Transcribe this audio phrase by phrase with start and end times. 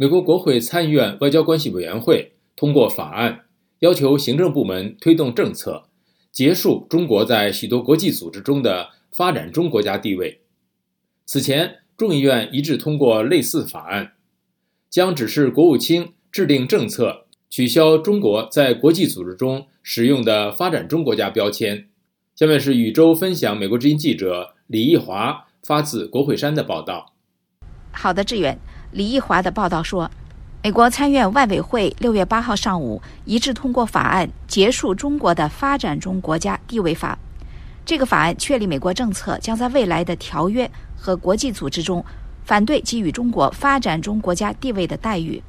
[0.00, 3.46] 美国国会参议院外交关系委员会通过法案，
[3.80, 5.88] 要求行政部门推动政策，
[6.30, 10.40] 结束中国在许多国际组织中的发展中国家地位。
[11.26, 14.12] 此前，众议院一致通过类似法案，
[14.88, 21.88] 将指示国务卿制定政策，取消中国在国际组织中使用的发展中国家标签。
[22.36, 27.14] 下面是宇宙分享美国之音记者李义华发自国会山的报道。
[27.90, 28.56] 好的，志远。
[28.90, 30.10] 李义华的报道说，
[30.62, 37.18] 美国参院外委会六月八号上午一致通过法案，结束中国的发展中国家地位法。
[37.84, 42.04] 这个法案确立美国政策将在未来的条约和国际组织中
[42.44, 45.42] 反对给予中国发展中国家地位的待遇。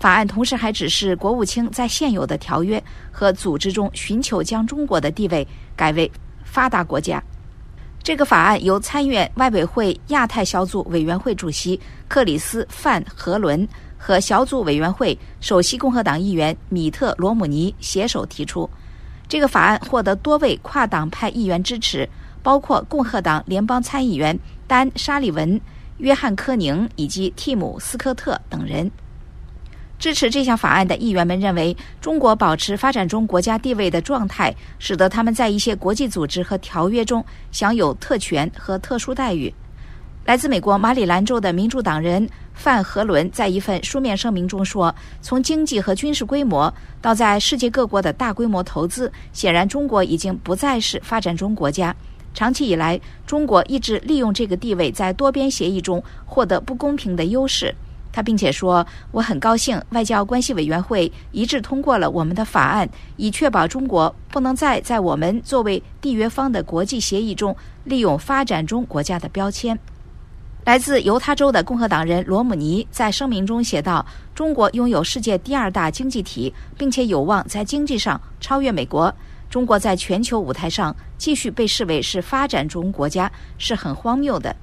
[0.00, 2.82] 法案同时还指示国务卿在现有的条约
[3.12, 5.46] 和组织中寻求将中国的地位
[5.76, 6.10] 改为
[6.42, 7.22] 发达国家。
[8.10, 11.78] 这个法案由参院外委会亚太小组委员会主席
[12.08, 18.68] 克里斯·范·和伦和小组委员会首席共和党议员米特·罗姆尼携手提出。
[19.28, 22.08] 这个法案获得多位跨党派议员支持，
[22.42, 24.36] 包括共和党联邦参议员
[24.66, 25.60] 丹·沙利文、
[25.98, 28.90] 约翰·科宁以及蒂姆·斯科特等人。
[30.00, 39.52] 支持这项法案的议员们认为，中国保持发展中国家地位的状态，使得他们在一些国际组织和条约中享有特权和特殊待遇。
[40.24, 51.94] 来自美国马里兰州的民主党人范和伦在一份书面声明中说：“从经济和军事规模到在世界各国的大规模投资，显然中国已经不再是发展中国家。
[52.32, 57.74] 长期以来，中国一直利用这个地位在多边协议中获得不公平的优势。”
[58.12, 69.78] 他并且说：“我很高兴，外交关系委员会一致通过了我们的法案，以确保中国不能再在我们作为缔约方的国际协议中利用发展中国家的标签。”
[70.66, 79.14] 来自犹他州的共和党人罗姆尼在声明中写道：“中国拥有世界第二大经济体，并且有望在经济上超越美国。
[79.48, 84.54] 中国在全球舞台上继续被视为是发展中国家，是很荒谬的。”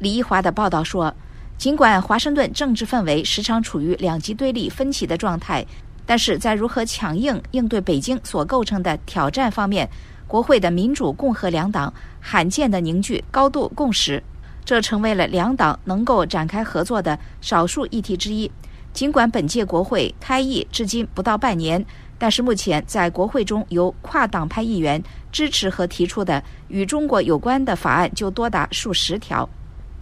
[0.00, 1.14] 李一华的报道说。
[1.56, 5.64] 尽管华盛顿政治氛围时常处于两极对立、分歧的状态，
[6.04, 9.88] 但是在如何强硬应对北京所构成的挑战方面，
[10.26, 14.22] 国会的民主、共和两党罕见的凝聚高度共识，
[14.64, 18.50] 这成为了两党能够展开合作的少数议题之一。
[18.92, 21.84] 尽管本届国会开议至今不到半年，
[22.18, 29.48] 但是目前在国会中由跨党派议员支持和提出的与中国有关的法案就多达数十条。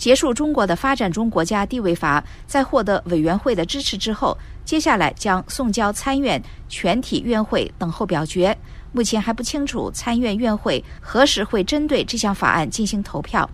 [0.02, 8.58] 结束中国的发展中国家地位法，在获得委员会的支持之后，接下来将送交参院全体院会等候表决。
[8.90, 13.48] 目前还不清楚参院院会何时会针对这项法案进行投票。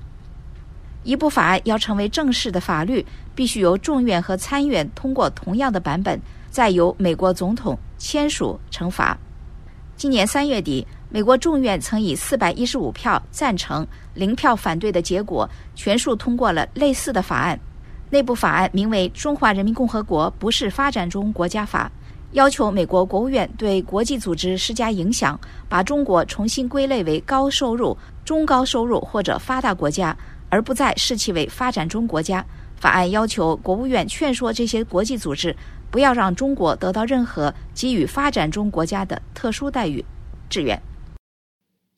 [1.04, 3.04] 一部法案要成为正式的法律，
[3.34, 6.18] 必须由众院和参院通过同样的版本，
[6.50, 9.18] 再由美国总统签署成法。
[9.98, 10.86] 今年三月底。
[11.10, 17.58] 美国众院曾以四百一十五票赞成、零票反对的结果，全数通过了类似的法案。
[18.10, 21.90] 内部法案名为《中华人民共和国不是发展中国家法》，
[22.32, 30.14] 要求美国国务院对国际组织施加影响，把中国重新归类为高收入、中高收入或者发达国家，
[30.50, 32.44] 而不再视其为发展中国家。
[32.76, 35.56] 法案要求国务院劝说这些国际组织，
[35.90, 40.04] 不要让中国得到任何给予发展中国家的特殊待遇。
[40.50, 40.78] 志愿。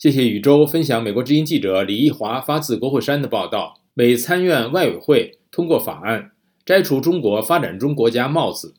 [0.01, 3.83] 谢谢宇宙分享美国之音记者李毅华发自国会山的报道。
[3.93, 6.31] 美参院外委会通过法案，
[6.65, 8.73] 摘除中国发展中国家帽子。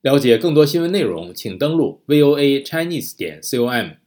[0.00, 3.98] 了解更多新闻内容，请登录 voa chinese 点 com